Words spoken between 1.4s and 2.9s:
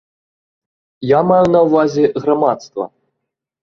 на ўвазе грамадства.